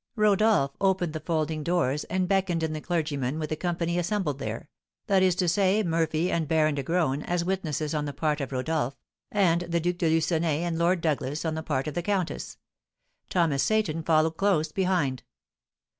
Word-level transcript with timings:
Rodolph 0.15 0.75
opened 0.81 1.13
the 1.13 1.19
folding 1.19 1.61
doors, 1.63 2.05
and 2.05 2.27
beckoned 2.27 2.63
in 2.63 2.73
the 2.73 2.81
clergyman 2.81 3.37
with 3.37 3.51
the 3.51 3.55
company 3.55 3.99
assembled 3.99 4.39
there, 4.39 4.67
that 5.05 5.21
is 5.21 5.35
to 5.35 5.47
say, 5.47 5.83
Murphy 5.83 6.31
and 6.31 6.47
Baron 6.47 6.73
de 6.73 6.83
Graün 6.83 7.23
as 7.27 7.45
witnesses 7.45 7.93
on 7.93 8.05
the 8.05 8.11
part 8.13 8.41
of 8.41 8.51
Rodolph, 8.51 8.95
and 9.31 9.61
the 9.61 9.79
Duc 9.79 9.99
de 9.99 10.09
Lucenay 10.09 10.63
and 10.63 10.79
Lord 10.79 11.01
Douglas 11.01 11.45
on 11.45 11.53
the 11.53 11.61
part 11.61 11.85
of 11.85 11.93
the 11.93 12.01
countess; 12.01 12.57
Thomas 13.29 13.61
Seyton 13.61 14.01
followed 14.01 14.37
close 14.37 14.71
behind. 14.71 15.21